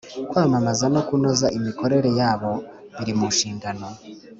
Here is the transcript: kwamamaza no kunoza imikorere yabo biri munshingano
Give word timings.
kwamamaza 0.29 0.85
no 0.93 1.01
kunoza 1.07 1.47
imikorere 1.57 2.09
yabo 2.19 2.51
biri 2.97 3.13
munshingano 3.19 3.87